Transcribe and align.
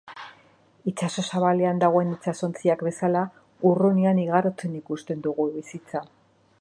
Itsaso 0.91 1.23
zabalean 1.31 1.81
dagoen 1.83 2.15
itsasontziak 2.15 2.81
bezala, 2.87 3.21
urrunean 3.73 4.23
igarotzen 4.25 4.75
ikusten 4.81 5.23
dugun 5.29 5.55
bizitza. 5.61 6.05